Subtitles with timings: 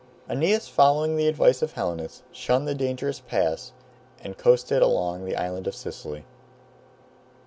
[0.27, 3.71] Aeneas, following the advice of Helenus, shunned the dangerous pass
[4.23, 6.25] and coasted along the island of Sicily.